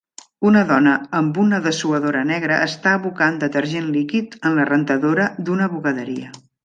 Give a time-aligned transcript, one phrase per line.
[0.51, 6.33] Una dona amb una dessuadora negra està abocant detergent líquid en la rentadora d'una bugaderia.